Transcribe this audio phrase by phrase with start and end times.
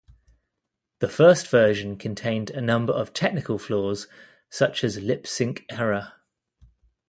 [0.97, 4.07] The first version contained a number of technical flaws
[4.49, 6.13] such as lip-sync error.